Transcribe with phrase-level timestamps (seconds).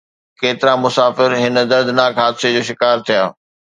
[0.39, 3.21] ڪيترا مسافر هن دردناڪ حادثي جو شڪار ٿيا